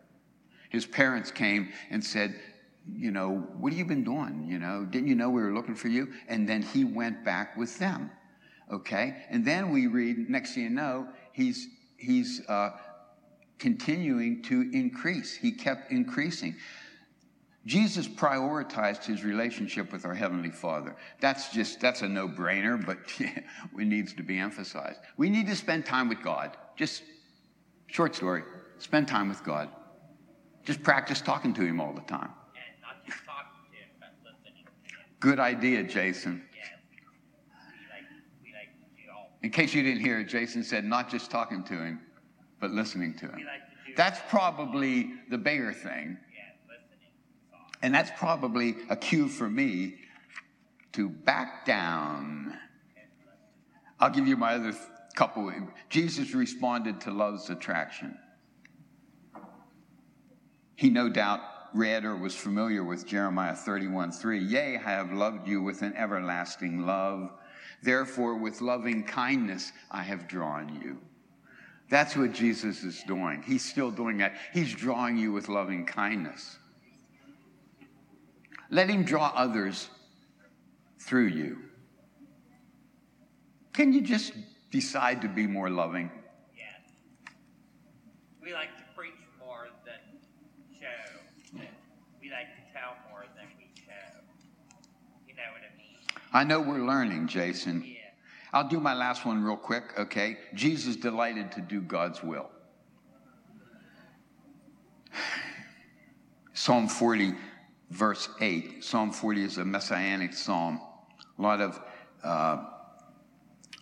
[0.70, 2.40] His parents came and said,
[2.88, 4.46] you know, what have you been doing?
[4.48, 6.12] You know, didn't you know we were looking for you?
[6.28, 8.12] And then he went back with them.
[8.72, 9.26] Okay?
[9.30, 11.68] And then we read, next thing you know, he's,
[11.98, 12.72] he's uh,
[13.58, 15.36] continuing to increase.
[15.36, 16.56] He kept increasing.
[17.66, 20.96] Jesus prioritized his relationship with our Heavenly Father.
[21.20, 25.00] That's just, that's a no brainer, but it needs to be emphasized.
[25.18, 26.58] We need to spend time with God.
[26.76, 27.04] Just
[27.88, 28.44] short story
[28.80, 29.70] spend time with God.
[30.64, 32.30] Just practice talking to Him all the time.
[35.20, 36.44] Good idea, Jason.
[39.42, 42.02] In case you didn't hear it, Jason said not just talking to him,
[42.60, 43.48] but listening to him.
[43.96, 46.18] That's probably the bigger thing.
[47.82, 49.96] And that's probably a cue for me
[50.94, 52.58] to back down.
[54.00, 54.74] I'll give you my other
[55.16, 55.52] couple.
[55.90, 58.18] Jesus responded to love's attraction.
[60.76, 61.42] He no doubt
[61.74, 64.40] read or was familiar with Jeremiah 31 3.
[64.40, 67.32] Yea, I have loved you with an everlasting love.
[67.82, 70.98] Therefore, with loving kindness, I have drawn you.
[71.90, 73.42] That's what Jesus is doing.
[73.42, 74.36] He's still doing that.
[74.54, 76.58] He's drawing you with loving kindness.
[78.70, 79.90] Let him draw others
[81.00, 81.58] through you.
[83.74, 84.34] Can you just
[84.72, 86.12] decide to be more loving?
[86.56, 86.92] Yes.
[88.44, 90.20] We like to preach more than
[90.80, 91.60] show.
[92.22, 94.20] We like to tell more than we show.
[95.28, 95.98] You know what I mean?
[96.34, 97.84] I know we're learning, Jason.
[97.86, 97.96] Yeah.
[98.54, 100.38] I'll do my last one real quick, okay?
[100.54, 102.50] Jesus delighted to do God's will.
[106.54, 107.34] Psalm 40,
[107.92, 108.84] verse 8.
[108.84, 110.82] Psalm 40 is a messianic psalm.
[111.38, 111.80] A lot of
[112.24, 112.66] uh,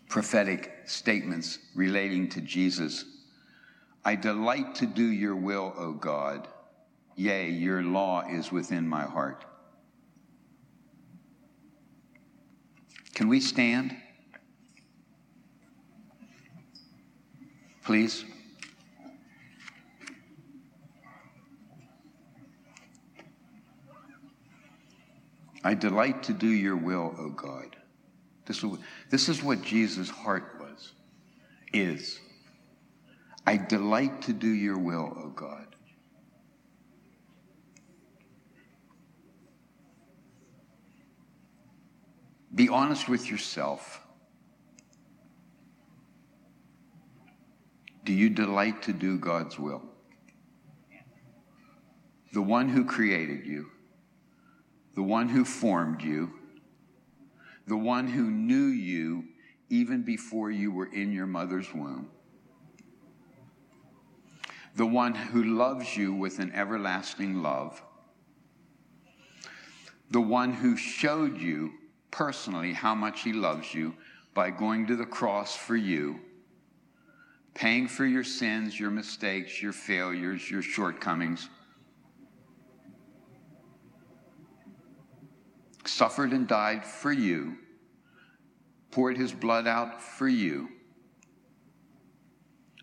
[0.09, 3.05] prophetic statements relating to Jesus.
[4.03, 6.47] I delight to do your will, O God.
[7.19, 9.43] Yea, your law is within my heart.
[13.15, 13.97] Can we stand?
[17.83, 18.23] Please.
[25.63, 27.75] I delight to do your will, O God.
[28.45, 28.77] This is,
[29.09, 30.93] this is what Jesus' heart was,
[31.73, 32.19] is.
[33.47, 35.76] I delight to do your will, O God.
[42.57, 44.01] Be honest with yourself.
[48.03, 49.83] Do you delight to do God's will?
[52.33, 53.67] The one who created you,
[54.95, 56.31] the one who formed you,
[57.67, 59.25] the one who knew you
[59.69, 62.09] even before you were in your mother's womb,
[64.75, 67.83] the one who loves you with an everlasting love,
[70.09, 71.73] the one who showed you
[72.17, 73.93] personally how much he loves you
[74.33, 76.19] by going to the cross for you,
[77.53, 81.47] paying for your sins, your mistakes, your failures, your shortcomings.
[85.85, 87.55] Suffered and died for you,
[88.89, 90.69] poured his blood out for you,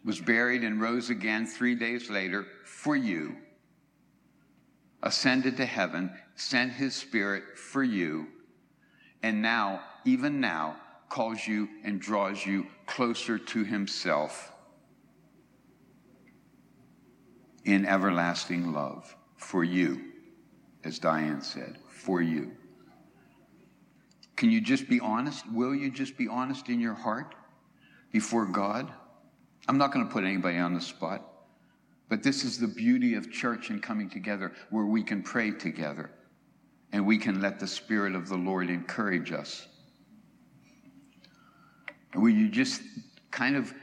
[0.05, 3.35] was buried and rose again three days later for you,
[5.03, 8.29] ascended to heaven, sent his spirit for you
[9.25, 10.77] and now, even now,
[11.09, 14.53] calls you and draws you closer to himself
[17.65, 20.13] in everlasting love for you,
[20.85, 22.53] as Diane said, for you.
[24.37, 25.51] Can you just be honest?
[25.51, 27.35] Will you just be honest in your heart
[28.13, 28.93] before God?
[29.67, 31.25] I'm not going to put anybody on the spot,
[32.11, 36.11] but this is the beauty of church and coming together where we can pray together
[36.95, 39.67] and we can let the Spirit of the Lord encourage us.
[42.15, 42.83] Will you just
[43.33, 43.75] kind of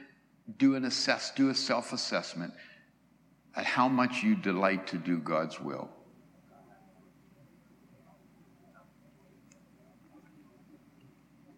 [0.57, 2.53] do an assess, do a self-assessment
[3.57, 5.89] at how much you delight to do God's will?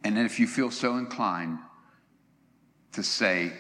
[0.03, 1.59] And then if you feel so inclined
[2.93, 3.53] to say,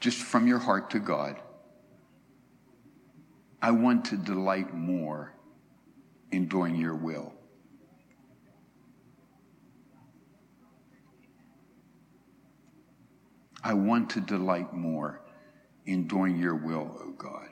[0.00, 1.34] just from your heart to God,
[3.60, 5.34] I want to delight more
[6.32, 7.32] in doing your will.
[13.62, 15.20] I want to delight more
[15.86, 17.48] in doing your will, O oh God.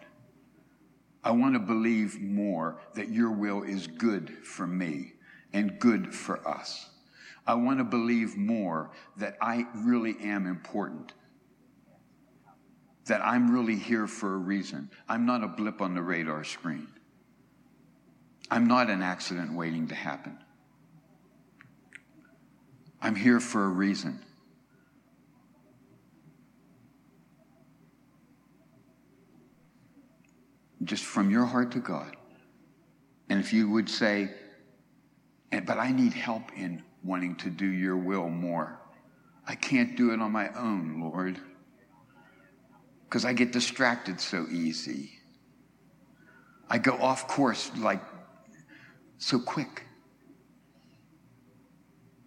[1.23, 5.13] I want to believe more that your will is good for me
[5.53, 6.89] and good for us.
[7.47, 11.13] I want to believe more that I really am important,
[13.07, 14.91] that I'm really here for a reason.
[15.09, 16.89] I'm not a blip on the radar screen.
[18.51, 20.39] I'm not an accident waiting to happen.
[23.01, 24.25] I'm here for a reason.
[30.83, 32.17] Just from your heart to God.
[33.29, 34.31] And if you would say,
[35.51, 38.81] but I need help in wanting to do your will more.
[39.47, 41.39] I can't do it on my own, Lord,
[43.05, 45.13] because I get distracted so easy.
[46.71, 48.03] I go off course like
[49.19, 49.85] so quick.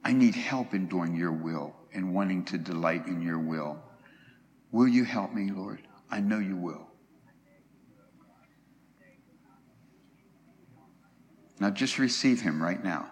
[0.04, 3.82] I need help in doing your will and wanting to delight in your will.
[4.72, 5.82] Will you help me, Lord?
[6.10, 6.88] I know you will.
[11.60, 13.10] Now just receive him right now.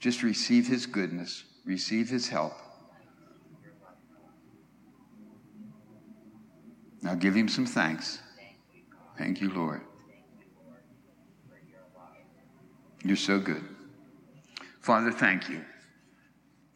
[0.00, 2.54] Just receive his goodness, receive his help.
[7.02, 8.20] Now give him some thanks.
[9.18, 9.82] Thank you, Lord.
[13.06, 13.64] You're so good.
[14.80, 15.64] Father, thank you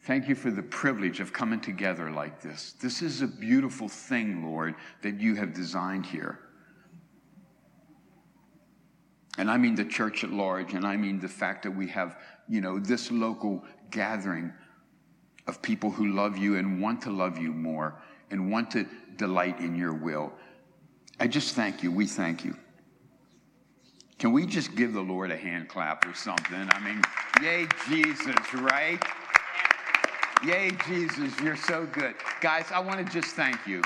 [0.03, 2.73] Thank you for the privilege of coming together like this.
[2.81, 4.73] This is a beautiful thing, Lord,
[5.03, 6.39] that you have designed here.
[9.37, 12.17] And I mean the church at large, and I mean the fact that we have,
[12.49, 14.51] you know, this local gathering
[15.47, 18.01] of people who love you and want to love you more
[18.31, 20.33] and want to delight in your will.
[21.19, 21.91] I just thank you.
[21.91, 22.57] We thank you.
[24.21, 26.69] Can we just give the Lord a hand clap or something?
[26.69, 27.01] I mean,
[27.41, 29.03] yay, Jesus, right?
[30.45, 32.13] Yay, Jesus, you're so good.
[32.39, 33.81] Guys, I want to just thank you.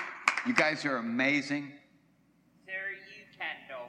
[0.46, 1.72] You guys are amazing.
[2.66, 2.74] Sir,
[3.08, 3.88] you Kendal.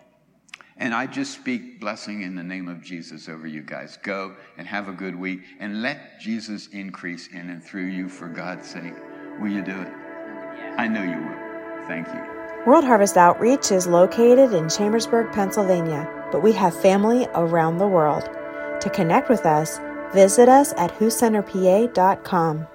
[0.76, 3.99] And I just speak blessing in the name of Jesus over you guys.
[4.05, 8.28] Go and have a good week and let Jesus increase in and through you for
[8.28, 8.94] God's sake.
[9.40, 9.92] Will you do it?
[10.78, 11.88] I know you will.
[11.88, 12.36] Thank you.
[12.66, 18.24] World Harvest Outreach is located in Chambersburg, Pennsylvania, but we have family around the world.
[18.81, 19.81] To connect with us,
[20.12, 22.66] visit us at whocenterpa.com.